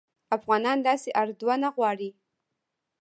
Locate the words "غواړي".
1.75-2.09